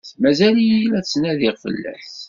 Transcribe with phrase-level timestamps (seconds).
[0.21, 2.11] Mazal-iyi la ttnadiɣ fell-as.